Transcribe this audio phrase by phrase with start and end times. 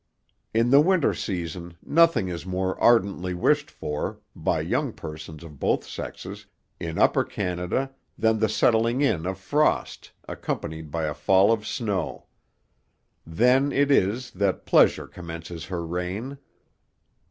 [0.51, 5.85] In the winter season, nothing is more ardently wished for, by young persons of both
[5.85, 6.47] sexes,
[6.79, 12.25] in Upper Canada, than the setting in of frost, accompanied by a fall of snow.
[13.27, 16.39] Then it is, that pleasure commences her reign.